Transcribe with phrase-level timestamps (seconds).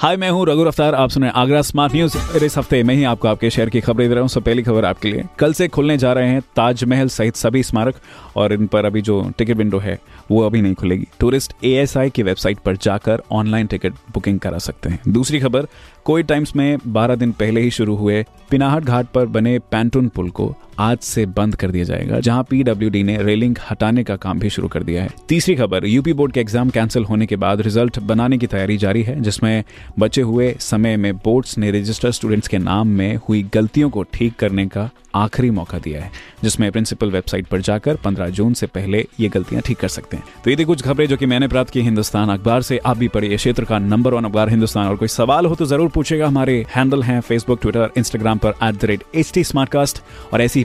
[0.00, 3.02] हाय, मैं हूँ रघु रफ्तार, आप सुन रहे आगरा स्मार्ट न्यूज़। इस हफ़्ते मैं ही
[3.04, 5.68] आपको आपके शहर की खबरें दे रहा हूँ। सब पहली खबर आपके लिए। कल से
[5.68, 7.94] खुलने जा रहे हैं ताजमहल सहित सभी स्मारक
[8.36, 9.98] और इन पर अभी जो टिकट विंडो है,
[10.30, 14.88] वो अभी नहीं खुलेगी। टूरिस्ट एएसआई की वेबसाइट पर जाकर ऑनलाइन टिकट बुकिंग करा सकते
[14.88, 15.66] हैं। दूसरी खबर,
[16.04, 20.30] कोई टाइम्स में 12 दिन पहले ही शुरू हुए पिनाहट घाट पर बने पैंटून पुल
[20.30, 24.50] को आज से बंद कर दिया जाएगा, जहाँ पीडब्ल्यूडी ने रेलिंग हटाने का काम भी
[24.50, 27.98] शुरू कर दिया है। तीसरी खबर यूपी बोर्ड के एग्ज़ाम कैंसिल होने के बाद रिज़ल्ट
[28.00, 29.64] बनाने की तैयारी जारी है, जिसमें
[29.98, 34.36] बचे हुए समय में बोर्ड्स ने रजिस्टर्ड स्टूडेंट्स के नाम में हुई गलतियों को ठीक
[34.38, 36.10] करने का आखिरी मौका दिया है,
[36.42, 40.24] जिसमें प्रिंसिपल वेबसाइट पर जाकर 15 जून से पहले ये गलतियाँ ठीक कर सकते हैं।
[40.44, 43.08] तो ये थी कुछ खबरें जो कि मैंने प्राप्त की हिंदुस्तान अखबार से। आप भी
[43.08, 46.64] पढ़िए क्षेत्र का नंबर वन अखबार हिंदुस्तान। और कोई सवाल हो तो ज़रूर पूछेगा। हमारे
[46.76, 49.92] हैंडल हैं फेसबुक ट्विटर इंस्टाग्राम पर एट
[50.32, 50.64] और ऐसी